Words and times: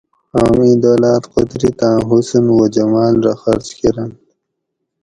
ام 0.39 0.55
ایں 0.63 0.75
دولاۤت 0.83 1.23
قدرتاۤں 1.33 1.97
حسن 2.07 2.45
و 2.55 2.59
جماۤل 2.75 3.15
رہ 3.25 3.33
خرچ 3.41 3.67
کرنت 3.79 4.15